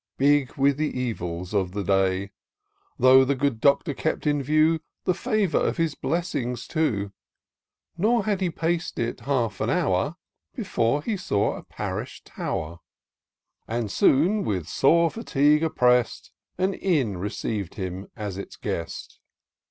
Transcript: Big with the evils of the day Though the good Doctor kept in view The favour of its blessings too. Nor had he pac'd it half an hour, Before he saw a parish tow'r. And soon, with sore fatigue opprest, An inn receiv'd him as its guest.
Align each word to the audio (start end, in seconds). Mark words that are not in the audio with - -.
Big 0.17 0.53
with 0.55 0.77
the 0.77 0.99
evils 0.99 1.53
of 1.53 1.73
the 1.73 1.83
day 1.83 2.31
Though 2.97 3.23
the 3.23 3.35
good 3.35 3.61
Doctor 3.61 3.93
kept 3.93 4.25
in 4.25 4.41
view 4.41 4.79
The 5.03 5.13
favour 5.13 5.59
of 5.59 5.79
its 5.79 5.93
blessings 5.93 6.67
too. 6.67 7.11
Nor 7.99 8.25
had 8.25 8.41
he 8.41 8.49
pac'd 8.49 8.97
it 8.97 9.19
half 9.19 9.61
an 9.61 9.69
hour, 9.69 10.15
Before 10.55 11.03
he 11.03 11.17
saw 11.17 11.55
a 11.55 11.61
parish 11.63 12.23
tow'r. 12.23 12.79
And 13.67 13.91
soon, 13.91 14.43
with 14.43 14.67
sore 14.67 15.11
fatigue 15.11 15.61
opprest, 15.61 16.31
An 16.57 16.73
inn 16.73 17.17
receiv'd 17.19 17.75
him 17.75 18.07
as 18.15 18.39
its 18.39 18.55
guest. 18.55 19.19